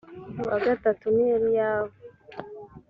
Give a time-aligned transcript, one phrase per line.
[0.41, 1.95] uwa gatatu ni eliyabu